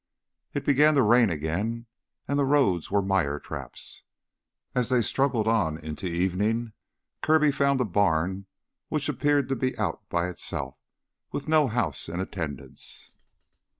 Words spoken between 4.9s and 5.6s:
struggled